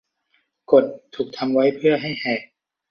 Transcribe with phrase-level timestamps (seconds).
[0.71, 2.41] กฎถูกทำไว้เพื่อให้แหก